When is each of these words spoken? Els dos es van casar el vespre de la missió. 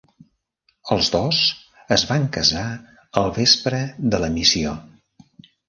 Els 0.95 1.09
dos 1.15 1.41
es 1.97 2.07
van 2.13 2.25
casar 2.39 2.65
el 3.23 3.31
vespre 3.39 3.85
de 4.17 4.25
la 4.27 4.33
missió. 4.41 4.77